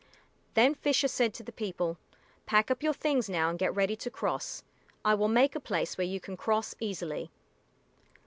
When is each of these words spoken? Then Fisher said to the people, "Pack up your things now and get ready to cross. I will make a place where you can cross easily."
Then 0.55 0.73
Fisher 0.73 1.07
said 1.07 1.31
to 1.35 1.43
the 1.43 1.51
people, 1.51 1.99
"Pack 2.47 2.71
up 2.71 2.81
your 2.81 2.91
things 2.91 3.29
now 3.29 3.51
and 3.51 3.59
get 3.59 3.75
ready 3.75 3.95
to 3.97 4.09
cross. 4.09 4.63
I 5.05 5.13
will 5.13 5.27
make 5.27 5.55
a 5.55 5.59
place 5.59 5.95
where 5.95 6.07
you 6.07 6.19
can 6.19 6.35
cross 6.35 6.73
easily." 6.79 7.29